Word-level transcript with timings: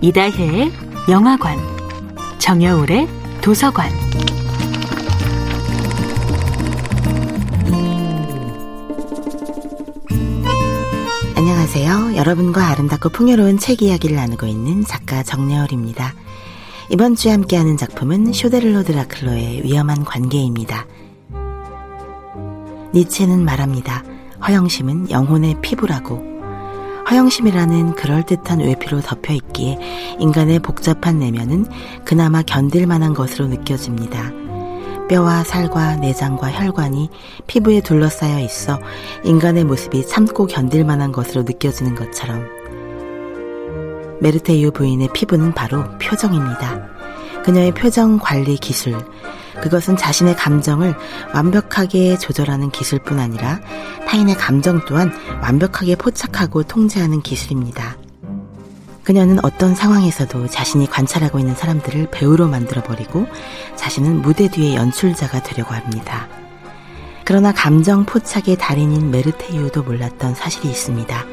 이다혜의 0.00 0.70
영화관, 1.08 1.58
정여울의 2.38 3.08
도서관. 3.40 3.90
안녕하세요. 11.34 12.14
여러분과 12.14 12.68
아름답고 12.68 13.08
풍요로운 13.08 13.58
책 13.58 13.82
이야기를 13.82 14.14
나누고 14.14 14.46
있는 14.46 14.84
작가 14.84 15.24
정여울입니다. 15.24 16.14
이번 16.90 17.16
주에 17.16 17.32
함께하는 17.32 17.76
작품은 17.76 18.32
쇼데를로 18.32 18.84
드라클로의 18.84 19.64
위험한 19.64 20.04
관계입니다. 20.04 20.86
니체는 22.94 23.44
말합니다. 23.44 24.04
허영심은 24.46 25.10
영혼의 25.10 25.56
피부라고. 25.60 26.27
허영심이라는 27.10 27.94
그럴듯한 27.94 28.60
외피로 28.60 29.00
덮여 29.00 29.32
있기에 29.32 29.78
인간의 30.18 30.58
복잡한 30.58 31.18
내면은 31.18 31.64
그나마 32.04 32.42
견딜 32.42 32.86
만한 32.86 33.14
것으로 33.14 33.46
느껴집니다. 33.48 34.30
뼈와 35.08 35.42
살과 35.42 35.96
내장과 35.96 36.52
혈관이 36.52 37.08
피부에 37.46 37.80
둘러싸여 37.80 38.40
있어 38.40 38.78
인간의 39.24 39.64
모습이 39.64 40.06
참고 40.06 40.46
견딜 40.46 40.84
만한 40.84 41.10
것으로 41.12 41.44
느껴지는 41.44 41.94
것처럼 41.94 42.46
메르테유 44.20 44.72
부인의 44.72 45.08
피부는 45.14 45.54
바로 45.54 45.84
표정입니다. 45.98 46.88
그녀의 47.42 47.72
표정 47.72 48.18
관리 48.18 48.56
기술, 48.56 48.98
그것은 49.62 49.96
자신의 49.96 50.36
감정을 50.36 50.94
완벽하게 51.34 52.18
조절하는 52.18 52.70
기술뿐 52.70 53.18
아니라 53.18 53.60
타인의 54.06 54.36
감정 54.36 54.84
또한 54.86 55.12
완벽하게 55.42 55.96
포착하고 55.96 56.62
통제하는 56.62 57.20
기술입니다. 57.20 57.96
그녀는 59.04 59.42
어떤 59.42 59.74
상황에서도 59.74 60.48
자신이 60.48 60.86
관찰하고 60.88 61.38
있는 61.38 61.54
사람들을 61.54 62.10
배우로 62.10 62.46
만들어버리고 62.48 63.26
자신은 63.74 64.20
무대 64.20 64.48
뒤의 64.48 64.76
연출자가 64.76 65.42
되려고 65.42 65.74
합니다. 65.74 66.28
그러나 67.24 67.52
감정 67.52 68.04
포착의 68.04 68.56
달인인 68.56 69.10
메르테유도 69.10 69.82
몰랐던 69.82 70.34
사실이 70.34 70.68
있습니다. 70.68 71.24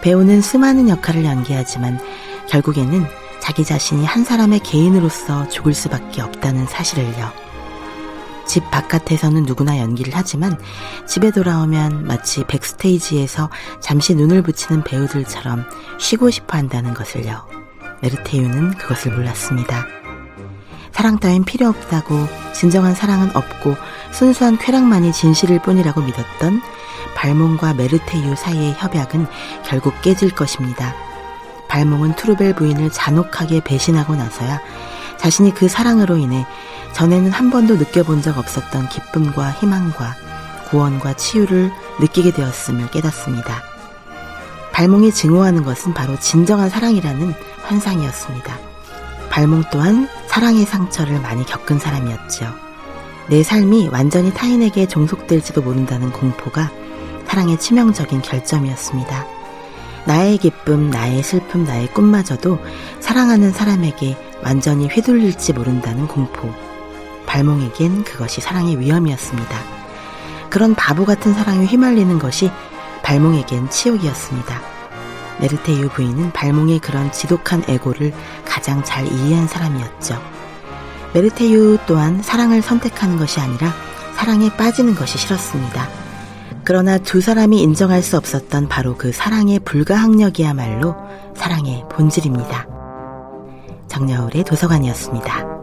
배우는 0.00 0.40
수많은 0.40 0.88
역할을 0.88 1.24
연기하지만 1.24 2.00
결국에는 2.48 3.06
자기 3.46 3.64
자신이 3.64 4.04
한 4.04 4.24
사람의 4.24 4.58
개인으로서 4.58 5.46
죽을 5.46 5.72
수밖에 5.72 6.20
없다는 6.20 6.66
사실을요. 6.66 7.30
집 8.44 8.68
바깥에서는 8.72 9.44
누구나 9.44 9.78
연기를 9.78 10.12
하지만 10.16 10.58
집에 11.06 11.30
돌아오면 11.30 12.08
마치 12.08 12.42
백스테이지에서 12.42 13.48
잠시 13.78 14.16
눈을 14.16 14.42
붙이는 14.42 14.82
배우들처럼 14.82 15.64
쉬고 16.00 16.30
싶어 16.30 16.58
한다는 16.58 16.92
것을요. 16.92 17.46
메르테유는 18.02 18.78
그것을 18.78 19.12
몰랐습니다. 19.12 19.86
사랑 20.90 21.20
따윈 21.20 21.44
필요 21.44 21.68
없다고 21.68 22.16
진정한 22.52 22.96
사랑은 22.96 23.30
없고 23.36 23.76
순수한 24.10 24.58
쾌락만이 24.58 25.12
진실일 25.12 25.62
뿐이라고 25.62 26.00
믿었던 26.00 26.60
발몽과 27.14 27.74
메르테유 27.74 28.34
사이의 28.34 28.72
협약은 28.72 29.28
결국 29.64 29.94
깨질 30.02 30.34
것입니다. 30.34 30.96
발몽은 31.76 32.14
투르벨 32.16 32.54
부인을 32.54 32.90
잔혹하게 32.90 33.60
배신하고 33.60 34.16
나서야 34.16 34.62
자신이 35.18 35.52
그 35.52 35.68
사랑으로 35.68 36.16
인해 36.16 36.46
전에는 36.94 37.30
한 37.30 37.50
번도 37.50 37.76
느껴본 37.76 38.22
적 38.22 38.38
없었던 38.38 38.88
기쁨과 38.88 39.50
희망과 39.50 40.14
구원과 40.70 41.16
치유를 41.16 41.70
느끼게 42.00 42.32
되었음을 42.32 42.90
깨닫습니다. 42.90 43.62
발몽이 44.72 45.12
증오하는 45.12 45.64
것은 45.64 45.92
바로 45.92 46.18
진정한 46.18 46.70
사랑이라는 46.70 47.34
환상이었습니다. 47.64 48.58
발몽 49.28 49.62
또한 49.70 50.08
사랑의 50.28 50.64
상처를 50.64 51.20
많이 51.20 51.44
겪은 51.44 51.78
사람이었죠. 51.78 52.54
내 53.28 53.42
삶이 53.42 53.88
완전히 53.92 54.32
타인에게 54.32 54.88
종속될지도 54.88 55.60
모른다는 55.60 56.10
공포가 56.10 56.70
사랑의 57.26 57.58
치명적인 57.58 58.22
결점이었습니다. 58.22 59.35
나의 60.06 60.38
기쁨, 60.38 60.90
나의 60.90 61.22
슬픔, 61.22 61.64
나의 61.64 61.92
꿈마저도 61.92 62.58
사랑하는 63.00 63.52
사람에게 63.52 64.16
완전히 64.42 64.86
휘둘릴지 64.86 65.52
모른다는 65.52 66.06
공포. 66.06 66.48
발몽에겐 67.26 68.04
그것이 68.04 68.40
사랑의 68.40 68.78
위험이었습니다. 68.78 69.58
그런 70.48 70.74
바보 70.76 71.04
같은 71.04 71.34
사랑에 71.34 71.66
휘말리는 71.66 72.18
것이 72.20 72.50
발몽에겐 73.02 73.68
치욕이었습니다. 73.68 74.60
네르테유 75.40 75.88
부인은 75.90 76.32
발몽의 76.32 76.78
그런 76.78 77.10
지독한 77.12 77.62
애고를 77.68 78.14
가장 78.44 78.82
잘 78.84 79.06
이해한 79.06 79.48
사람이었죠. 79.48 80.22
메르테유 81.14 81.78
또한 81.86 82.22
사랑을 82.22 82.62
선택하는 82.62 83.16
것이 83.16 83.40
아니라 83.40 83.74
사랑에 84.14 84.50
빠지는 84.56 84.94
것이 84.94 85.18
싫었습니다. 85.18 85.88
그러나 86.64 86.98
두 86.98 87.20
사람이 87.20 87.60
인정할 87.62 88.02
수 88.02 88.16
없었던 88.16 88.68
바로 88.68 88.96
그 88.96 89.12
사랑의 89.12 89.60
불가항력이야말로 89.60 90.96
사랑의 91.34 91.84
본질입니다. 91.90 92.66
정여울의 93.88 94.44
도서관이었습니다. 94.44 95.55